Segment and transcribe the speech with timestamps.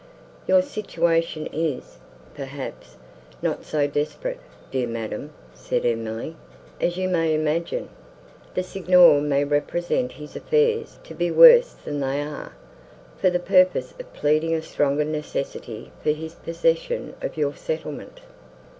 [0.47, 1.99] "Your situation is,
[2.33, 2.95] perhaps,
[3.43, 4.39] not so desperate,
[4.71, 6.35] dear madam," said Emily,
[6.79, 7.87] "as you may imagine.
[8.55, 12.53] The Signor may represent his affairs to be worse than they are,
[13.17, 18.21] for the purpose of pleading a stronger necessity for his possession of your settlement.